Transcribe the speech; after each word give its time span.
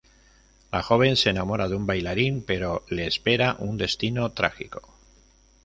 La 0.71 0.81
joven 0.81 1.15
se 1.15 1.29
enamora 1.29 1.67
de 1.67 1.75
un 1.75 1.85
bailarín, 1.85 2.41
pero 2.41 2.83
le 2.89 3.05
espera 3.05 3.55
un 3.59 3.77
destino 3.77 4.31
trágico. 4.31 4.95